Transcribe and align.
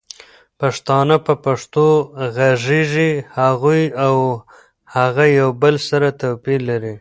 پښتانه 0.59 1.15
په 1.25 1.33
پښتو 1.45 1.87
غږيږي 2.35 3.11
هغوي 3.39 3.83
او 4.05 4.15
هغه 4.95 5.25
يو 5.39 5.47
بل 5.61 5.75
سره 5.89 6.07
توپير 6.21 6.59
لري 6.69 6.89